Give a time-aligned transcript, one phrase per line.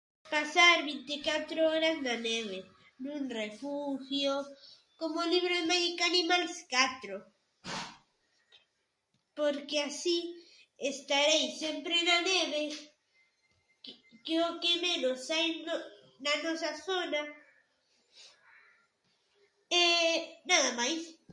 [0.33, 2.59] Pasar vinte e catro horas na neve,
[3.03, 4.33] nun refugio,
[4.99, 7.15] como o libro de Magic Animals catro,
[9.37, 10.17] porque así
[10.91, 12.63] estarei sempre na neve
[14.25, 15.47] que é o que menos hai
[16.25, 17.21] na nosa zona
[19.81, 19.83] e
[20.49, 21.01] nada máis.